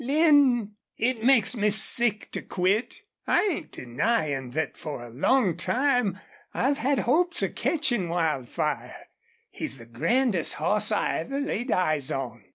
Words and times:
"Lin, 0.03 0.77
it 0.97 1.23
makes 1.23 1.55
me 1.55 1.69
sick 1.69 2.31
to 2.31 2.41
quit. 2.41 3.03
I 3.27 3.43
ain't 3.43 3.71
denyin' 3.73 4.51
thet 4.51 4.75
for 4.75 5.03
a 5.03 5.11
long 5.11 5.55
time 5.55 6.19
I've 6.55 6.79
had 6.79 6.97
hopes 6.97 7.43
of 7.43 7.53
ketchin' 7.53 8.09
Wildfire. 8.09 8.97
He's 9.51 9.77
the 9.77 9.85
grandest 9.85 10.55
hoss 10.55 10.91
I 10.91 11.19
ever 11.19 11.39
laid 11.39 11.69
eyes 11.71 12.09
on. 12.09 12.45